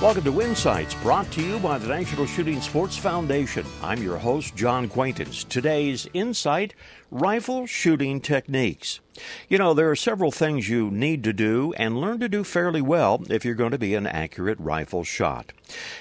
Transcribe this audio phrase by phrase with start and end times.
[0.00, 3.66] Welcome to Insights, brought to you by the National Shooting Sports Foundation.
[3.82, 5.42] I'm your host, John Quaintance.
[5.42, 6.74] Today's Insight
[7.10, 9.00] Rifle Shooting Techniques.
[9.48, 12.82] You know, there are several things you need to do and learn to do fairly
[12.82, 15.52] well if you're going to be an accurate rifle shot.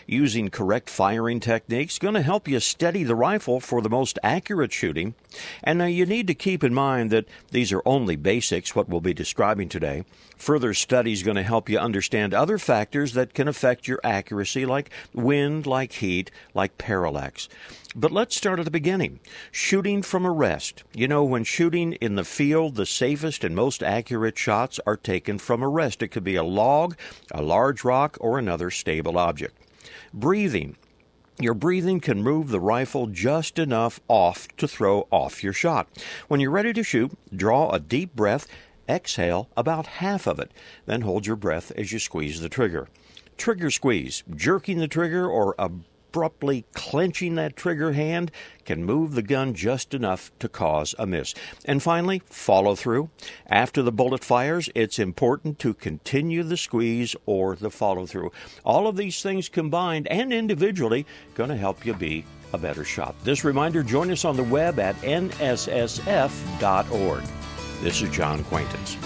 [0.05, 4.73] Using correct firing techniques going to help you steady the rifle for the most accurate
[4.73, 5.15] shooting.
[5.63, 9.01] And now you need to keep in mind that these are only basics, what we'll
[9.01, 10.03] be describing today.
[10.37, 14.65] Further study is going to help you understand other factors that can affect your accuracy,
[14.65, 17.49] like wind, like heat, like parallax.
[17.95, 19.19] But let's start at the beginning.
[19.51, 20.83] Shooting from a rest.
[20.97, 25.37] You know, when shooting in the field, the safest and most accurate shots are taken
[25.37, 26.01] from a rest.
[26.01, 26.97] It could be a log,
[27.29, 29.55] a large rock, or another stable object.
[30.11, 30.75] Breathing.
[31.39, 35.87] Your breathing can move the rifle just enough off to throw off your shot.
[36.29, 38.47] When you're ready to shoot, draw a deep breath,
[38.89, 40.49] exhale about half of it,
[40.87, 42.87] then hold your breath as you squeeze the trigger.
[43.37, 45.69] Trigger squeeze, jerking the trigger or a
[46.17, 48.31] abruptly clenching that trigger hand
[48.65, 51.35] can move the gun just enough to cause a miss.
[51.63, 53.11] And finally, follow through.
[53.45, 58.31] After the bullet fires, it's important to continue the squeeze or the follow through.
[58.65, 63.13] All of these things combined and individually going to help you be a better shot.
[63.23, 65.63] This reminder join us on the web at nssf.org.
[67.83, 68.97] This is John Quaintance.